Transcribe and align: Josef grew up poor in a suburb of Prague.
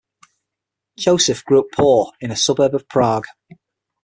Josef 0.97 1.45
grew 1.45 1.59
up 1.59 1.67
poor 1.75 2.11
in 2.21 2.31
a 2.31 2.35
suburb 2.35 2.73
of 2.73 2.89
Prague. 2.89 3.27